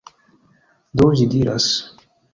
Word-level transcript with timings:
Do, 1.01 1.07
ĝi 1.19 1.27
diras: 1.35 1.69